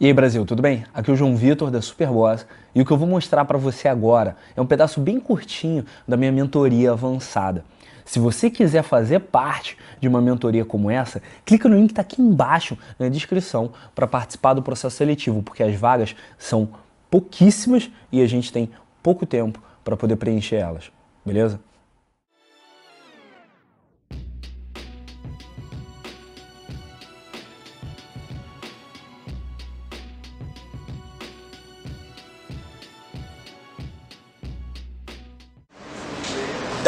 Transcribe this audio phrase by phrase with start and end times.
[0.00, 0.84] E aí Brasil, tudo bem?
[0.94, 3.88] Aqui é o João Vitor da Superboss e o que eu vou mostrar para você
[3.88, 7.64] agora é um pedaço bem curtinho da minha mentoria avançada.
[8.04, 12.02] Se você quiser fazer parte de uma mentoria como essa, clica no link que está
[12.02, 16.68] aqui embaixo na descrição para participar do processo seletivo, porque as vagas são
[17.10, 18.70] pouquíssimas e a gente tem
[19.02, 20.92] pouco tempo para poder preencher elas,
[21.26, 21.58] beleza?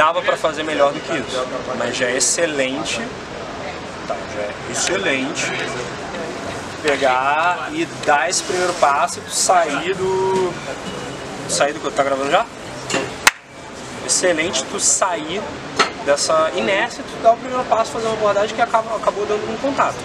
[0.00, 1.46] Dava para fazer melhor do que isso,
[1.76, 3.02] mas já é excelente,
[4.08, 5.52] tá, já é excelente
[6.82, 10.54] pegar e dar esse primeiro passo sair do.
[11.50, 12.46] sair do que tá gravando já?
[14.06, 15.42] Excelente tu sair
[16.06, 19.56] dessa inércia, tu dar o primeiro passo, fazer uma abordagem que acaba, acabou dando um
[19.58, 19.98] contato.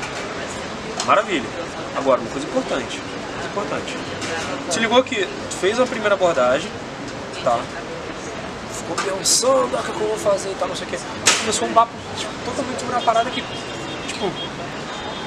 [1.06, 1.48] Maravilha.
[1.96, 3.00] Agora, uma coisa importante.
[3.50, 3.98] Importante.
[4.70, 6.70] Se ligou que tu fez a primeira abordagem,
[7.46, 7.58] tá?
[8.94, 10.98] Pensando, ah, o que eu vou fazer e tal, não sei o que.
[11.40, 14.32] Começou um papo tipo, totalmente sobre uma parada que, tipo,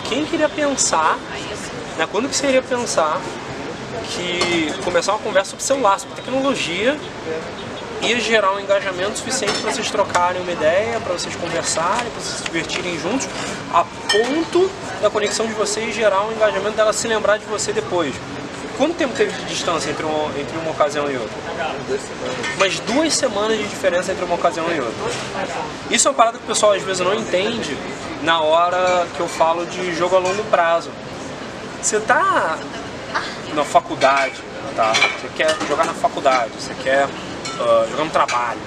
[0.08, 1.18] quem queria pensar,
[1.96, 3.20] né, quando que iria pensar
[4.14, 6.98] que começar uma conversa sobre celular, sobre tecnologia,
[8.00, 12.38] ia gerar um engajamento suficiente para vocês trocarem uma ideia, para vocês conversarem, para vocês
[12.38, 13.28] se divertirem juntos,
[13.72, 14.70] a ponto
[15.02, 18.14] da conexão de vocês gerar um engajamento dela se lembrar de você depois.
[18.78, 21.36] Quanto tempo teve de distância entre uma, entre uma ocasião e outra?
[22.56, 24.94] Umas duas semanas de diferença entre uma ocasião e outra.
[25.90, 27.76] Isso é uma parada que o pessoal às vezes não entende
[28.22, 30.92] na hora que eu falo de jogo a longo prazo.
[31.82, 32.56] Você tá
[33.52, 34.36] na faculdade,
[34.76, 34.92] tá?
[34.92, 38.60] Você quer jogar na faculdade, você quer uh, jogar no trabalho,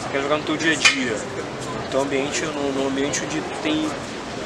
[0.00, 3.42] você quer jogar no teu dia a dia, no teu ambiente, no, no ambiente onde
[3.62, 3.90] tem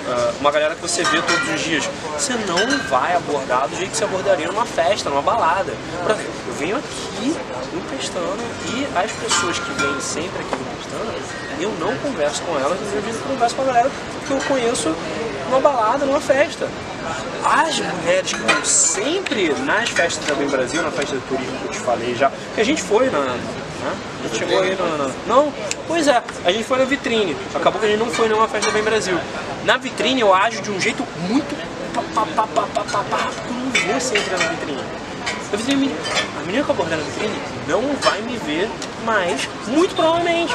[0.06, 3.90] uh, uma galera que você vê todos os dias, você não vai abordar do jeito
[3.90, 5.72] que você abordaria numa festa, numa balada.
[6.46, 7.36] Eu venho aqui
[7.72, 8.42] no Pestana
[8.74, 11.12] e as pessoas que vêm sempre aqui no Pestana,
[11.60, 13.90] eu não converso com elas do mesmo eu converso com a galera
[14.26, 14.94] que eu conheço
[15.48, 16.68] numa balada, numa festa.
[17.44, 21.64] As mulheres que vão sempre nas festas da Bem Brasil, na festa do turismo que
[21.66, 23.36] eu te falei já, que a gente foi na,
[23.82, 23.94] né?
[24.20, 25.52] A gente chegou aí no, no, Não,
[25.86, 27.36] pois é, a gente foi na vitrine.
[27.54, 29.18] Acabou que a gente não foi numa festa bem Brasil.
[29.64, 31.54] Na vitrine eu ajo de um jeito muito.
[31.92, 34.82] Pá, pá, pá, pá, pá, pá, pá, porque eu não vou sempre na vitrine.
[35.52, 35.94] A, vitrine,
[36.38, 37.38] a menina que eu na vitrine
[37.68, 38.70] não vai me ver
[39.04, 40.54] mais, muito provavelmente.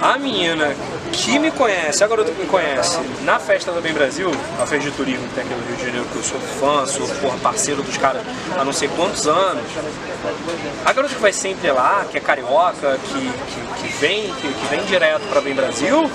[0.00, 0.74] A menina
[1.12, 4.30] que me conhece, a garota que me conhece, na festa do Bem Brasil,
[4.60, 6.86] a festa de turismo que tem aqui no Rio de Janeiro, que eu sou fã,
[6.86, 8.22] sou porra, parceiro dos caras
[8.58, 9.64] há não sei quantos anos,
[10.84, 14.66] a garota que vai sempre lá, que é carioca, que, que, que vem, que, que,
[14.70, 16.10] vem direto para Bem Brasil,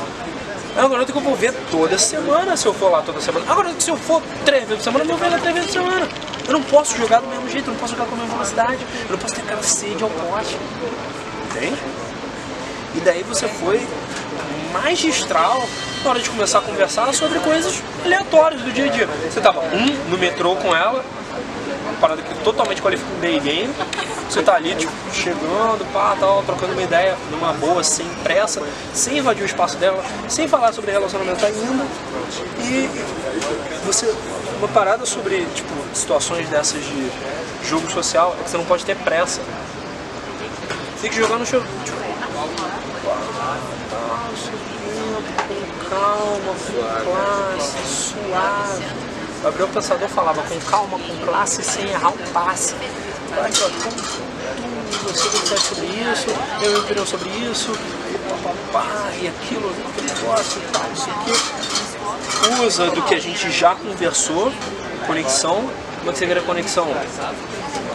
[0.76, 3.46] é uma garota que eu vou ver toda semana se eu for lá toda semana.
[3.50, 5.84] Agora, se eu for três vezes por semana, eu vou ver ela três vezes por
[5.84, 6.08] semana.
[6.48, 8.86] Eu não posso jogar do mesmo jeito, eu não posso jogar com a mesma velocidade,
[9.06, 10.58] eu não posso ter aquela sede ao pote.
[11.46, 11.78] Entende?
[12.96, 13.86] E daí você foi
[14.72, 15.68] magistral
[16.04, 19.08] na hora de começar a conversar sobre coisas aleatórias do dia a dia.
[19.30, 21.04] Você tava, um, no metrô com ela,
[21.90, 23.74] uma parada que totalmente qualifica um day game.
[24.30, 28.62] Você tá ali, tipo, chegando, pá, tal, trocando uma ideia numa boa, sem pressa,
[28.94, 31.86] sem invadir o espaço dela, sem falar sobre relacionamento ainda.
[32.60, 32.90] E
[33.86, 34.14] você.
[34.58, 37.12] Uma parada sobre, tipo, situações dessas de
[37.68, 39.42] jogo social é que você não pode ter pressa.
[41.02, 41.62] Tem que jogar no show.
[41.84, 41.95] Tipo,
[44.26, 48.86] com calma, com classe, suave.
[49.40, 52.74] O Gabriel Pensador falava com calma, com classe, sem errar um passe.
[53.44, 53.92] Aqui, ó, tum,
[55.04, 56.28] você vai sobre isso,
[56.62, 57.72] eu me opinião sobre isso,
[59.22, 62.64] e aquilo, aquele negócio e tal, não sei o quê.
[62.66, 64.52] Usa do que a gente já conversou,
[65.06, 65.70] conexão.
[66.00, 66.88] Como é que você vira conexão?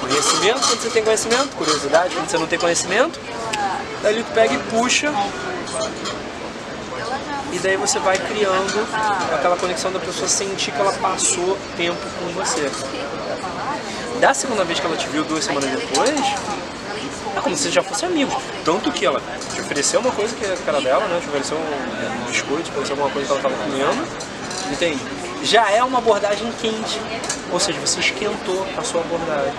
[0.00, 3.18] Conhecimento quando você tem conhecimento, curiosidade quando você não tem conhecimento.
[4.02, 5.12] Daí tu pega e puxa
[7.52, 8.86] e daí você vai criando
[9.34, 12.70] aquela conexão da pessoa sentir que ela passou tempo com você.
[14.20, 16.20] Da segunda vez que ela te viu duas semanas depois,
[17.36, 18.30] é como se já fosse amigo.
[18.64, 19.20] Tanto que ela
[19.52, 21.20] te ofereceu uma coisa que era dela, né?
[21.20, 24.06] Te ofereceu um, biscoito, te ofereceu alguma coisa que ela estava comendo.
[24.70, 25.00] Entende?
[25.42, 27.00] Já é uma abordagem quente.
[27.50, 29.52] Ou seja, você esquentou a sua abordagem.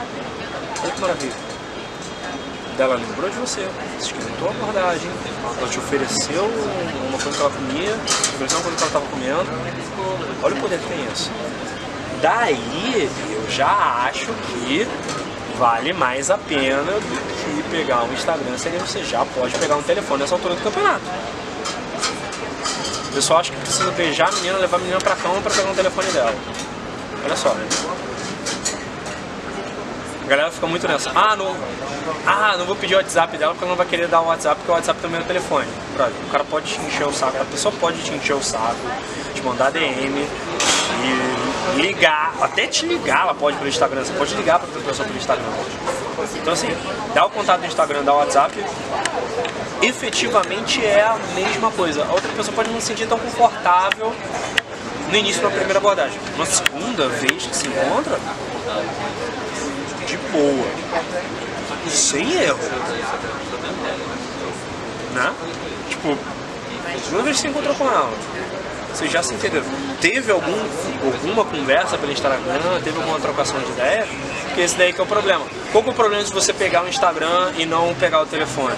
[0.81, 1.50] Olha que maravilha
[2.79, 3.67] ela lembrou de você,
[3.99, 5.09] esquentou a abordagem,
[5.57, 6.43] ela te ofereceu
[7.09, 7.95] uma coisa que ela comia,
[8.35, 9.49] ofereceu uma coisa que ela estava comendo.
[10.43, 11.31] Olha o poder que tem isso.
[12.21, 14.87] Daí eu já acho que
[15.57, 19.83] vale mais a pena do que pegar um Instagram, seria você já pode pegar um
[19.83, 21.03] telefone nessa altura do campeonato.
[23.09, 25.69] O pessoal acha que precisa beijar a menina, levar a menina pra cama pra pegar
[25.69, 26.33] o telefone dela.
[27.23, 27.55] Olha só.
[30.31, 31.11] Galera fica muito nessa.
[31.13, 31.53] Ah, não,
[32.25, 34.55] ah, não vou pedir o WhatsApp dela porque ela não vai querer dar o WhatsApp
[34.55, 35.67] porque o WhatsApp também é o telefone.
[36.25, 38.79] O cara pode te encher o saco, a pessoa pode te encher o saco,
[39.35, 40.25] te mandar DM
[41.75, 45.19] e ligar, até te ligar ela pode pelo Instagram, você pode ligar outra pessoa pelo
[45.19, 45.45] Instagram.
[46.35, 46.69] Então assim,
[47.13, 48.57] dá o contato do Instagram, dá o WhatsApp,
[49.81, 52.05] efetivamente é a mesma coisa.
[52.05, 54.15] A outra pessoa pode não se sentir tão confortável
[55.09, 56.17] no início da primeira abordagem.
[56.35, 58.17] Uma segunda vez que se encontra,
[60.31, 60.67] boa,
[61.89, 62.59] sem erro.
[65.13, 65.33] Né?
[65.89, 66.17] Tipo,
[67.03, 68.11] segunda vez que você encontrou com ela,
[68.93, 69.65] vocês já se entenderam.
[69.99, 70.57] Teve algum,
[71.05, 74.07] alguma conversa pelo Instagram, teve alguma trocação de ideia?
[74.45, 75.45] Porque esse daí que é o problema.
[75.71, 78.75] Qual que é o problema de você pegar o Instagram e não pegar o telefone?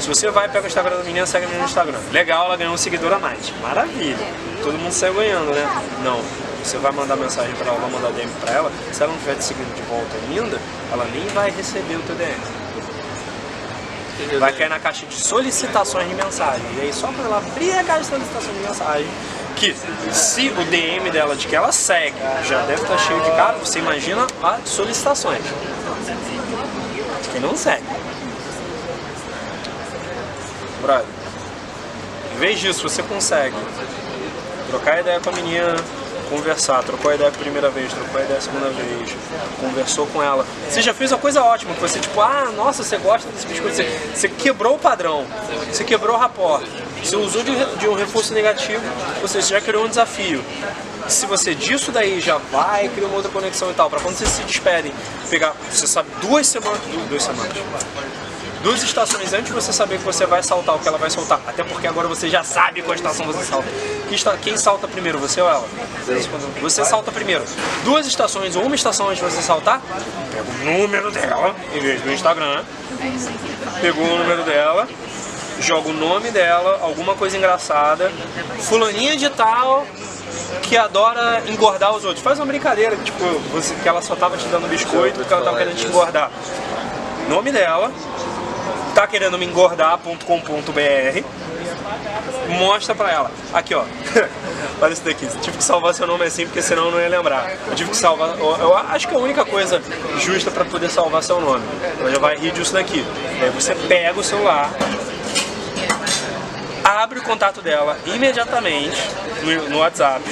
[0.00, 1.98] Se você vai, pega o Instagram da menina, segue a menina no Instagram.
[2.12, 3.52] Legal, ela ganhou um seguidor a mais.
[3.62, 4.18] Maravilha.
[4.62, 5.82] Todo mundo saiu ganhando, né?
[6.02, 6.20] Não.
[6.64, 8.72] Você vai mandar mensagem para ela, vai mandar DM para ela.
[8.90, 10.58] Se ela não tiver te seguindo de volta ainda,
[10.90, 12.34] ela nem vai receber o teu DM.
[14.38, 16.64] Vai cair na caixa de solicitações de mensagem.
[16.78, 19.06] E aí só quando ela abrir a caixa de solicitações de mensagem,
[19.56, 19.76] que
[20.10, 22.16] se o DM dela de que ela segue
[22.48, 25.42] já deve estar cheio de cara, você imagina as solicitações.
[27.30, 27.84] Quem não segue.
[30.80, 31.06] Brother,
[32.34, 33.56] em vez disso, você consegue
[34.68, 35.76] trocar ideia com a menina,
[36.34, 39.16] conversar, trocou a ideia a primeira vez, trocou a ideia a segunda vez,
[39.60, 40.44] conversou com ela.
[40.68, 43.76] Você já fez uma coisa ótima, que você tipo, ah, nossa, você gosta desse biscoito,
[43.76, 45.24] você, você quebrou o padrão,
[45.70, 46.64] você quebrou o rapport,
[47.02, 48.82] você usou de, de um reforço negativo,
[49.22, 50.44] você já criou um desafio.
[51.06, 54.30] Se você disso daí já vai criar uma outra conexão e tal, para quando vocês
[54.30, 54.92] se despedem,
[55.30, 57.52] pegar, você sabe, duas semanas, duas semanas,
[58.64, 61.38] duas estações antes de você saber que você vai saltar o que ela vai soltar.
[61.46, 63.68] Até porque agora você já sabe qual estação você salta.
[64.42, 65.68] Quem salta primeiro, você ou ela?
[66.62, 67.44] Você salta primeiro.
[67.84, 69.82] Duas estações ou uma estação antes de você saltar,
[70.32, 72.64] pega o número dela, em vez do Instagram.
[73.82, 74.88] Pegou o número dela,
[75.60, 78.10] joga o nome dela, alguma coisa engraçada.
[78.60, 79.86] Fulaninha de tal,
[80.62, 82.24] que adora engordar os outros.
[82.24, 85.58] Faz uma brincadeira, tipo, você, que ela só tava te dando biscoito porque ela tava
[85.58, 86.30] querendo te engordar.
[87.28, 87.90] Nome dela,
[88.94, 91.44] tá querendo me engordar.com.br
[92.48, 93.30] mostra pra ela.
[93.52, 93.84] Aqui, ó.
[94.80, 95.26] Olha isso daqui.
[95.40, 97.50] Tive que salvar seu nome assim, porque senão eu não ia lembrar.
[97.66, 98.38] Eu tive que salvar.
[98.38, 99.80] Eu acho que é a única coisa
[100.18, 101.64] justa para poder salvar seu nome.
[101.94, 103.04] Então já vai rir disso daqui.
[103.40, 104.70] Aí você pega o celular,
[106.84, 108.98] abre o contato dela imediatamente
[109.42, 110.22] no, no WhatsApp,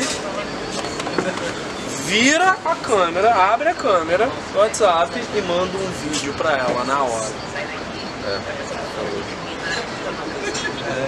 [2.06, 7.02] vira a câmera, abre a câmera do WhatsApp e manda um vídeo pra ela na
[7.02, 7.81] hora.
[8.24, 8.40] É.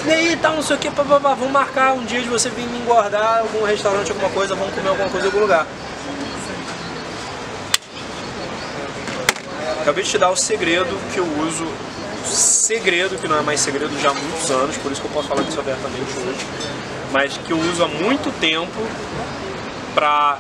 [0.07, 2.79] E aí, tal, não sei o que, vamos marcar um dia de você vir me
[2.79, 5.67] engordar algum restaurante, alguma coisa, vamos comer alguma coisa em algum lugar.
[9.81, 11.67] Acabei de te dar o segredo que eu uso,
[12.25, 15.29] segredo que não é mais segredo já há muitos anos, por isso que eu posso
[15.29, 16.47] falar disso abertamente hoje,
[17.13, 18.87] mas que eu uso há muito tempo
[19.95, 20.39] pra.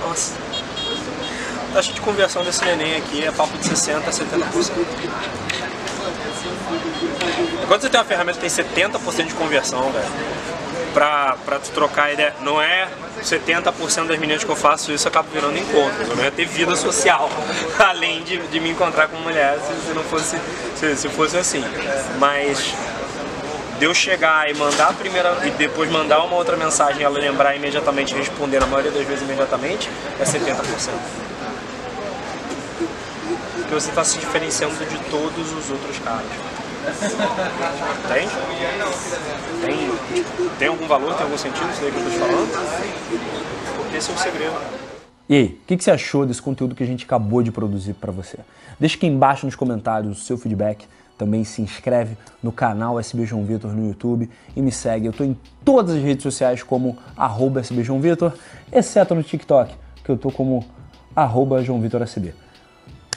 [0.00, 0.49] Nossa
[1.70, 4.72] taxa de conversão desse neném aqui é papo de 60% a 70%.
[7.66, 10.06] Quando você tem uma ferramenta que tem 70% de conversão, velho,
[10.92, 12.88] pra, pra tu trocar ideia, não é
[13.22, 16.08] 70% das meninas que eu faço isso acaba virando encontros.
[16.08, 17.30] Eu não ia ter vida social,
[17.78, 20.36] além de, de me encontrar com mulher se, se não fosse,
[20.76, 21.64] se, se fosse assim.
[22.18, 22.74] Mas
[23.78, 27.54] de eu chegar e mandar a primeira e depois mandar uma outra mensagem ela lembrar
[27.56, 30.90] imediatamente responder, na maioria das vezes imediatamente, é 70%
[33.70, 36.26] porque você está se diferenciando de todos os outros caras.
[38.04, 38.32] Entende?
[39.64, 40.26] Tem,
[40.58, 43.76] tem algum valor, tem algum sentido isso daí que eu estou te falando?
[43.76, 44.54] Porque esse é o segredo.
[45.28, 47.94] E aí, o que, que, você achou desse conteúdo que a gente acabou de produzir
[47.94, 48.40] para você?
[48.80, 50.84] Deixa aqui embaixo nos comentários o seu feedback.
[51.16, 55.06] Também se inscreve no canal SB João Vitor no YouTube e me segue.
[55.06, 58.32] Eu estou em todas as redes sociais como arroba SB João Vitor,
[58.72, 59.72] exceto no TikTok,
[60.02, 60.66] que eu estou como
[61.14, 62.34] arroba João Vitor SB.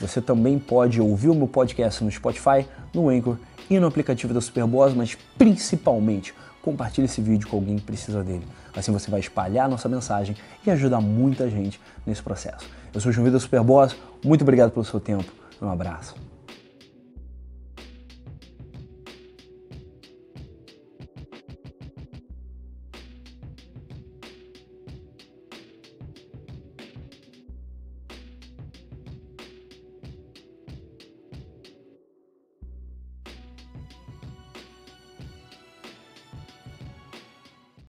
[0.00, 3.36] Você também pode ouvir o meu podcast no Spotify, no Anchor
[3.70, 8.46] e no aplicativo da Superboss, mas principalmente compartilhe esse vídeo com alguém que precisa dele.
[8.74, 10.36] Assim você vai espalhar nossa mensagem
[10.66, 12.68] e ajudar muita gente nesse processo.
[12.92, 15.30] Eu sou o João Vida Superboss, muito obrigado pelo seu tempo.
[15.60, 16.23] Um abraço.